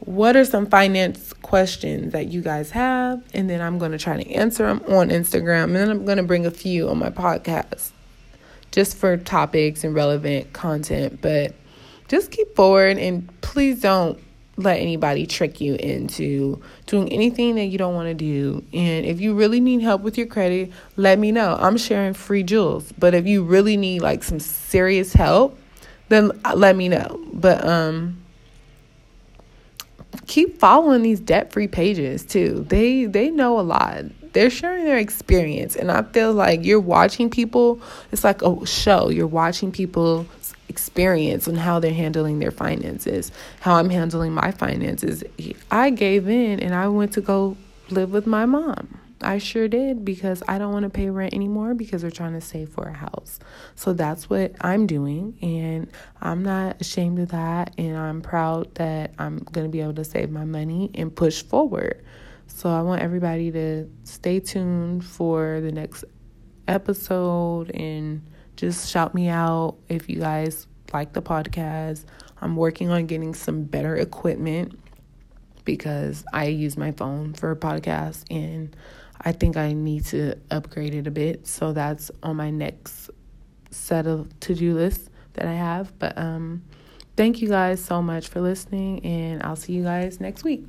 what 0.00 0.36
are 0.36 0.44
some 0.44 0.66
finance 0.66 1.32
questions 1.42 2.12
that 2.12 2.28
you 2.28 2.40
guys 2.40 2.70
have 2.70 3.20
and 3.34 3.50
then 3.50 3.60
i'm 3.60 3.78
going 3.78 3.90
to 3.90 3.98
try 3.98 4.16
to 4.16 4.30
answer 4.30 4.64
them 4.64 4.80
on 4.86 5.08
instagram 5.08 5.64
and 5.64 5.76
then 5.76 5.90
i'm 5.90 6.04
going 6.04 6.16
to 6.16 6.22
bring 6.22 6.46
a 6.46 6.52
few 6.52 6.88
on 6.88 6.96
my 6.96 7.10
podcast 7.10 7.90
just 8.70 8.96
for 8.96 9.16
topics 9.16 9.84
and 9.84 9.94
relevant 9.94 10.52
content. 10.52 11.20
But 11.20 11.54
just 12.08 12.30
keep 12.30 12.54
forward 12.54 12.98
and 12.98 13.28
please 13.40 13.80
don't 13.80 14.18
let 14.58 14.80
anybody 14.80 15.26
trick 15.26 15.60
you 15.60 15.76
into 15.76 16.60
doing 16.86 17.10
anything 17.12 17.54
that 17.54 17.66
you 17.66 17.78
don't 17.78 17.94
want 17.94 18.08
to 18.08 18.14
do. 18.14 18.64
And 18.72 19.06
if 19.06 19.20
you 19.20 19.34
really 19.34 19.60
need 19.60 19.80
help 19.80 20.02
with 20.02 20.18
your 20.18 20.26
credit, 20.26 20.72
let 20.96 21.18
me 21.18 21.32
know. 21.32 21.56
I'm 21.58 21.76
sharing 21.76 22.12
free 22.12 22.42
jewels. 22.42 22.92
But 22.98 23.14
if 23.14 23.26
you 23.26 23.44
really 23.44 23.76
need 23.76 24.02
like 24.02 24.24
some 24.24 24.40
serious 24.40 25.12
help, 25.12 25.58
then 26.08 26.32
let 26.54 26.76
me 26.76 26.88
know. 26.88 27.24
But 27.32 27.64
um 27.64 28.22
keep 30.26 30.58
following 30.58 31.02
these 31.02 31.20
debt-free 31.20 31.68
pages 31.68 32.24
too. 32.24 32.66
They 32.68 33.04
they 33.04 33.30
know 33.30 33.60
a 33.60 33.62
lot 33.62 34.04
they're 34.32 34.50
sharing 34.50 34.84
their 34.84 34.98
experience 34.98 35.74
and 35.74 35.90
i 35.90 36.02
feel 36.02 36.32
like 36.32 36.64
you're 36.64 36.80
watching 36.80 37.30
people 37.30 37.80
it's 38.12 38.24
like 38.24 38.42
a 38.42 38.66
show 38.66 39.08
you're 39.08 39.26
watching 39.26 39.72
people's 39.72 40.26
experience 40.78 41.46
and 41.46 41.58
how 41.58 41.80
they're 41.80 41.92
handling 41.92 42.38
their 42.38 42.50
finances 42.50 43.32
how 43.60 43.74
i'm 43.74 43.90
handling 43.90 44.32
my 44.32 44.50
finances 44.50 45.24
i 45.70 45.90
gave 45.90 46.28
in 46.28 46.60
and 46.60 46.74
i 46.74 46.86
went 46.86 47.12
to 47.12 47.20
go 47.20 47.56
live 47.90 48.10
with 48.10 48.26
my 48.26 48.46
mom 48.46 48.98
I 49.20 49.38
sure 49.38 49.66
did 49.66 50.04
because 50.04 50.42
I 50.46 50.58
don't 50.58 50.72
want 50.72 50.84
to 50.84 50.90
pay 50.90 51.10
rent 51.10 51.34
anymore 51.34 51.74
because 51.74 52.02
they're 52.02 52.10
trying 52.10 52.34
to 52.34 52.40
save 52.40 52.68
for 52.68 52.88
a 52.88 52.92
house. 52.92 53.40
So 53.74 53.92
that's 53.92 54.30
what 54.30 54.52
I'm 54.60 54.86
doing. 54.86 55.36
And 55.42 55.90
I'm 56.20 56.42
not 56.42 56.80
ashamed 56.80 57.18
of 57.18 57.30
that. 57.30 57.74
And 57.78 57.96
I'm 57.96 58.22
proud 58.22 58.72
that 58.76 59.14
I'm 59.18 59.38
going 59.38 59.66
to 59.66 59.70
be 59.70 59.80
able 59.80 59.94
to 59.94 60.04
save 60.04 60.30
my 60.30 60.44
money 60.44 60.90
and 60.94 61.14
push 61.14 61.42
forward. 61.42 62.04
So 62.46 62.70
I 62.70 62.80
want 62.82 63.02
everybody 63.02 63.50
to 63.52 63.90
stay 64.04 64.40
tuned 64.40 65.04
for 65.04 65.60
the 65.60 65.72
next 65.72 66.04
episode 66.66 67.70
and 67.72 68.22
just 68.58 68.90
shout 68.90 69.14
me 69.14 69.28
out 69.28 69.76
if 69.88 70.10
you 70.10 70.18
guys 70.18 70.66
like 70.92 71.12
the 71.12 71.22
podcast. 71.22 72.04
I'm 72.40 72.56
working 72.56 72.90
on 72.90 73.06
getting 73.06 73.32
some 73.32 73.62
better 73.62 73.94
equipment 73.94 74.76
because 75.64 76.24
I 76.32 76.46
use 76.46 76.76
my 76.76 76.90
phone 76.90 77.34
for 77.34 77.52
a 77.52 77.56
podcast 77.56 78.24
and 78.30 78.74
I 79.20 79.30
think 79.30 79.56
I 79.56 79.74
need 79.74 80.06
to 80.06 80.34
upgrade 80.50 80.92
it 80.92 81.06
a 81.06 81.10
bit. 81.12 81.46
So 81.46 81.72
that's 81.72 82.10
on 82.24 82.36
my 82.36 82.50
next 82.50 83.10
set 83.70 84.08
of 84.08 84.28
to 84.40 84.56
do 84.56 84.74
list 84.74 85.08
that 85.34 85.46
I 85.46 85.54
have. 85.54 85.96
But 86.00 86.18
um, 86.18 86.64
thank 87.16 87.40
you 87.40 87.48
guys 87.48 87.84
so 87.84 88.02
much 88.02 88.26
for 88.26 88.40
listening, 88.40 89.04
and 89.04 89.40
I'll 89.44 89.56
see 89.56 89.72
you 89.72 89.84
guys 89.84 90.20
next 90.20 90.42
week. 90.42 90.64